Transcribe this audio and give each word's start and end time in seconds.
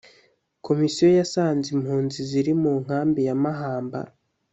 Komisiyo 0.67 1.07
yasanze 1.19 1.67
impunzi 1.75 2.19
ziri 2.29 2.53
mu 2.61 2.73
nkambi 2.83 3.19
ya 3.27 3.35
mahamba 3.43 3.99